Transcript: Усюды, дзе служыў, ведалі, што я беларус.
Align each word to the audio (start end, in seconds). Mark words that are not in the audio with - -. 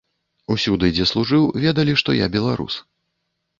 Усюды, 0.55 0.89
дзе 0.95 1.05
служыў, 1.11 1.45
ведалі, 1.67 1.93
што 2.05 2.19
я 2.25 2.33
беларус. 2.39 2.83